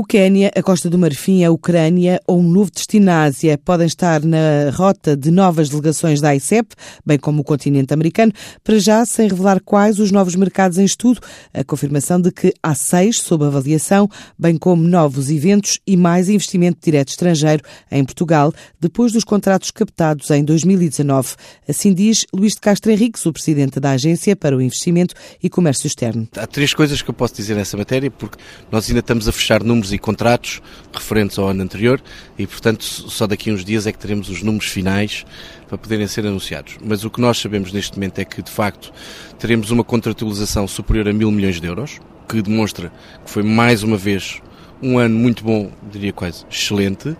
[0.00, 3.86] O Quénia, a Costa do Marfim, a Ucrânia ou um novo destino na Ásia podem
[3.86, 8.32] estar na rota de novas delegações da ICEP, bem como o continente americano,
[8.64, 11.20] para já sem revelar quais os novos mercados em estudo,
[11.52, 14.08] a confirmação de que há seis sob avaliação,
[14.38, 17.62] bem como novos eventos e mais investimento direto estrangeiro
[17.92, 21.34] em Portugal, depois dos contratos captados em 2019.
[21.68, 25.86] Assim diz Luís de Castro Henriques, o presidente da Agência para o Investimento e Comércio
[25.86, 26.26] Externo.
[26.38, 28.38] Há três coisas que eu posso dizer nessa matéria, porque
[28.72, 30.60] nós ainda estamos a fechar números e contratos
[30.92, 32.00] referentes ao ano anterior
[32.38, 35.24] e, portanto, só daqui a uns dias é que teremos os números finais
[35.68, 36.76] para poderem ser anunciados.
[36.84, 38.92] Mas o que nós sabemos neste momento é que, de facto,
[39.38, 42.92] teremos uma contratualização superior a mil milhões de euros, que demonstra
[43.24, 44.40] que foi mais uma vez
[44.82, 47.16] um ano muito bom, diria quase excelente.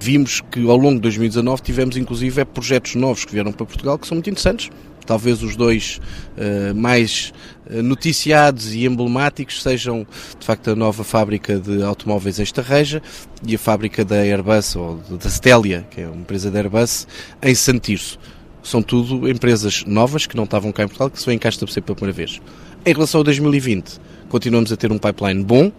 [0.00, 4.06] Vimos que ao longo de 2019 tivemos inclusive projetos novos que vieram para Portugal que
[4.06, 4.70] são muito interessantes
[5.04, 6.00] talvez os dois
[6.36, 7.32] uh, mais
[7.68, 10.06] eh, noticiados e emblemáticos sejam
[10.38, 13.02] de facto a nova fábrica de automóveis em Estarreja
[13.46, 17.06] e a fábrica da Airbus ou da Stelia, que é uma empresa da Airbus,
[17.42, 18.18] em Santirso.
[18.62, 21.82] São tudo empresas novas que não estavam cá em Portugal, que se vêm cá estabelecer
[21.82, 22.40] pela primeira vez.
[22.84, 23.98] Em relação ao 2020,
[24.28, 25.72] continuamos a ter um pipeline bom,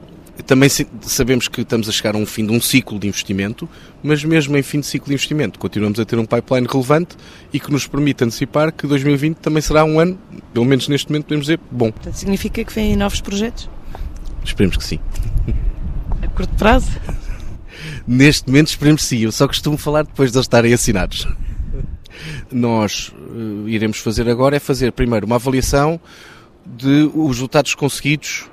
[0.44, 0.70] também
[1.02, 3.68] sabemos que estamos a chegar a um fim de um ciclo de investimento,
[4.04, 7.16] mas mesmo em fim de ciclo de investimento, continuamos a ter um pipeline relevante
[7.54, 10.20] e que nos permite antecipar que 2020 também será um ano,
[10.54, 11.92] pelo menos neste momento podemos dizer, bom.
[11.92, 13.70] Portanto, significa que vêm novos projetos?
[14.44, 15.00] Esperemos que sim.
[16.22, 16.92] A curto prazo?
[18.08, 21.28] Neste momento esperemos que sim, eu só costumo falar depois de eles estarem assinados.
[22.52, 26.00] Nós uh, iremos fazer agora é fazer primeiro uma avaliação
[26.66, 28.50] de os resultados conseguidos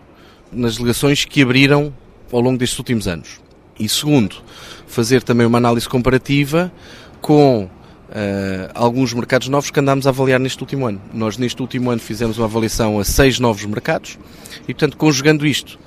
[0.53, 1.93] nas delegações que abriram
[2.31, 3.41] ao longo destes últimos anos.
[3.79, 4.37] E segundo,
[4.87, 6.73] fazer também uma análise comparativa
[7.21, 7.71] com uh,
[8.75, 11.01] alguns mercados novos que andámos a avaliar neste último ano.
[11.13, 14.19] Nós, neste último ano, fizemos uma avaliação a seis novos mercados
[14.63, 15.79] e, portanto, conjugando isto,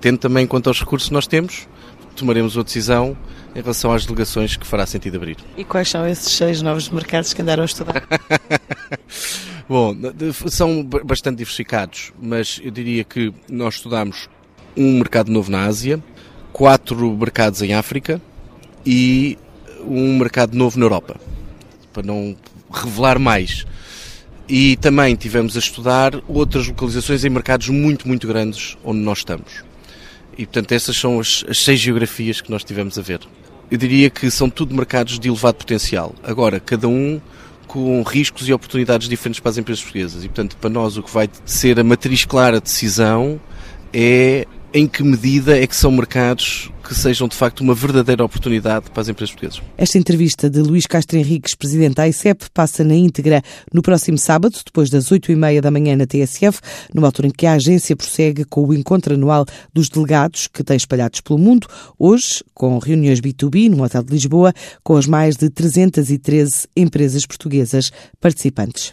[0.00, 1.66] tendo também em conta os recursos que nós temos,
[2.16, 3.16] tomaremos uma decisão
[3.54, 5.36] em relação às delegações que fará sentido abrir.
[5.56, 8.02] E quais são esses seis novos mercados que andaram a estudar?
[9.72, 9.96] Bom,
[10.50, 14.28] são bastante diversificados, mas eu diria que nós estudamos
[14.76, 15.98] um mercado novo na Ásia,
[16.52, 18.20] quatro mercados em África
[18.84, 19.38] e
[19.80, 21.18] um mercado novo na Europa,
[21.90, 22.36] para não
[22.70, 23.64] revelar mais.
[24.46, 29.64] E também tivemos a estudar outras localizações em mercados muito, muito grandes onde nós estamos.
[30.36, 33.20] E portanto, essas são as, as seis geografias que nós tivemos a ver.
[33.70, 36.14] Eu diria que são tudo mercados de elevado potencial.
[36.22, 37.18] Agora, cada um
[37.72, 40.22] com riscos e oportunidades diferentes para as empresas portuguesas.
[40.22, 43.40] E, portanto, para nós o que vai ser a matriz clara de decisão
[43.94, 48.90] é em que medida é que são mercados que sejam de facto uma verdadeira oportunidade
[48.90, 49.62] para as empresas portuguesas.
[49.78, 54.56] Esta entrevista de Luís Castro Henriques, presidente da ICEP, passa na íntegra no próximo sábado,
[54.64, 56.60] depois das oito e meia da manhã na TSF,
[56.92, 60.76] numa altura em que a agência prossegue com o encontro anual dos delegados que tem
[60.76, 61.66] espalhados pelo mundo,
[61.98, 64.52] hoje com reuniões B2B no Hotel de Lisboa,
[64.82, 67.90] com as mais de 313 empresas portuguesas
[68.20, 68.92] participantes.